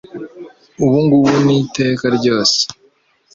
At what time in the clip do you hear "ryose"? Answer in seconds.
2.17-2.59